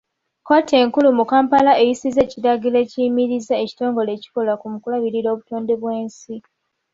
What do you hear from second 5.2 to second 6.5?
obutonde bw'ensi.